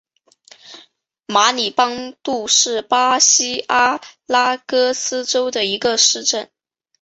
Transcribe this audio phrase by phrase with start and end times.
[1.27, 6.49] 马里邦杜是巴西阿拉戈斯州的一个市镇。